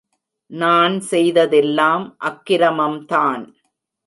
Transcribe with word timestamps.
நான் 0.51 0.95
செய்ததெல்லாம் 1.11 2.05
அக்ரமம்தான். 2.29 3.45